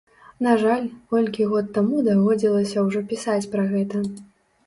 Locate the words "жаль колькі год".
0.61-1.67